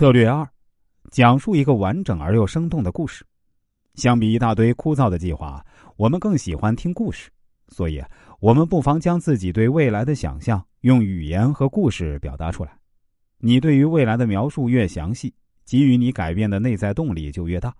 [0.00, 0.48] 策略二：
[1.10, 3.22] 讲述一个完整而又生动的故事。
[3.96, 5.62] 相比一大堆枯燥的计划，
[5.98, 7.28] 我们更喜欢听故事，
[7.68, 8.02] 所以
[8.40, 12.72] 我们不妨将自己对未来的想象用语言和故事表达出来。
[13.40, 15.34] 你对于未来的描述越详细，
[15.66, 17.70] 给予你改变的内在动力就越大。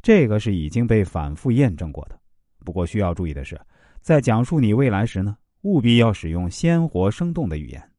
[0.00, 2.16] 这个是已经被反复验证过的。
[2.64, 3.60] 不过需要注意的是，
[4.00, 7.90] 在讲述你未来时呢，务必要使用鲜活生动的语言，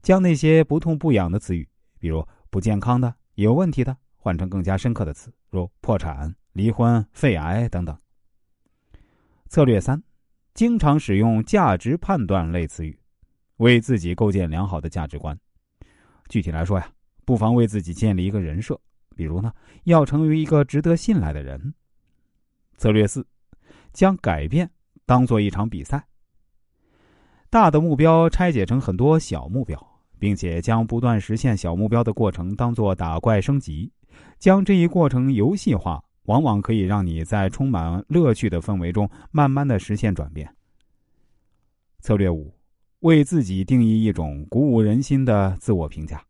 [0.00, 1.68] 将那些不痛不痒的词语，
[1.98, 2.24] 比如
[2.56, 3.94] 不健康的、有问题的。
[4.16, 7.94] 换成更加深刻的词，如破产、离婚、肺癌等等。
[9.50, 10.02] 策略三：
[10.54, 12.98] 经常使用价值判断类词语，
[13.58, 15.38] 为自己构建良好的价值观。
[16.30, 16.90] 具体来说呀，
[17.26, 18.80] 不妨为自己建立一个人设，
[19.14, 19.52] 比如呢，
[19.84, 21.74] 要成为一个值得信赖的人。
[22.78, 23.26] 策略四：
[23.92, 24.70] 将改变
[25.04, 26.06] 当做一场比赛，
[27.50, 33.90] 大的目标拆解成很多小目标，并且将不断实现小目标的过程当做打怪升级。
[34.38, 40.48] 将这一过程游戏化，往往可以让你在充满乐趣的氛围中，慢慢的实现转变。
[42.00, 42.54] 策略五：
[43.00, 46.22] 为自己定义一种鼓舞人心的自我评价。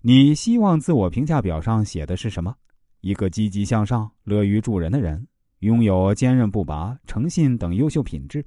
[0.00, 2.54] 你希望自我评价表上写的是什么？
[3.02, 5.26] 一个积极向上、乐于助人的人，
[5.60, 8.44] 拥有坚韧不拔、诚信等优秀品质。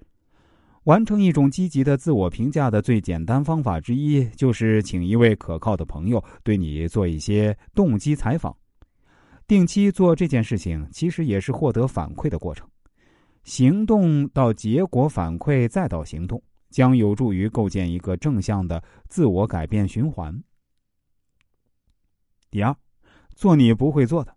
[0.85, 8.55] 完成一种积极的自我评价的最简单方法之一，就是请一位可靠的朋友对你做一些动机采访。
[9.47, 12.67] 定期做这件事情，其实也是获得反馈的过程。
[13.43, 20.39] 行动到结果反馈再到行动，将有助于构建一个正向的自我改变循环。
[22.51, 22.75] 第二，
[23.35, 24.35] 做你不会做的。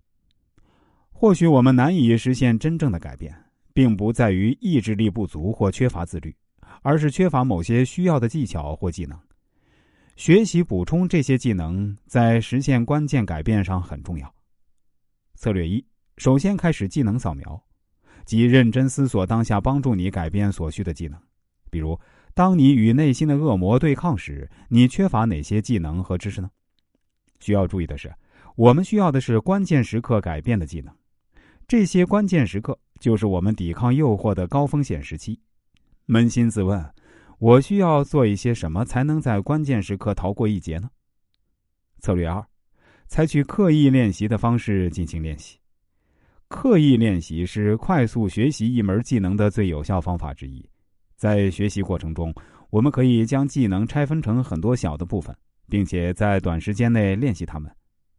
[1.10, 3.34] 或许我们难以实现真正的改变。
[3.78, 6.34] 并不在于意志力不足或缺乏自律，
[6.82, 9.16] 而是缺乏某些需要的技巧或技能。
[10.16, 14.34] 学习补充这些技能，在实现关键改变上很重要。
[15.36, 17.62] 策略一：首先开始技能扫描，
[18.24, 21.16] 即认真思索当下帮助你改变所需的技能。
[21.70, 21.96] 比如，
[22.34, 26.50] 当你与内心的恶魔对抗时，你缺乏哪些技能和知识呢？
[27.38, 28.12] 需要注意的是，
[28.56, 30.92] 我们需要的是关键时刻改变的技能。
[31.68, 35.38] 这些关键时刻就是我们抵抗诱惑的高风险时期。
[36.06, 36.84] 扪心自问，
[37.38, 40.88] 我需要做一些什么才能在关键时刻逃过一劫呢？
[42.00, 42.44] 策略二：
[43.06, 45.58] 采取刻意练习的方式进行练习。
[46.48, 50.66] 刻意练习是快速学习一门技能的最有效方法之一。
[51.14, 52.34] 在学习过程中，
[52.70, 55.36] 我们可以将技能拆分成很多小的部分，
[55.68, 57.70] 并且在短时间内练习它们。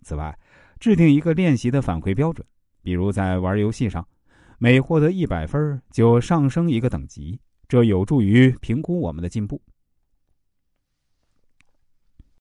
[0.03, 0.37] 此外，
[0.79, 2.45] 制定一个练习的反馈标准。
[2.83, 4.07] 比如在玩游戏上，
[4.61, 9.61] 每获得一百分就上升一个等级，这有助于评估我们的进步。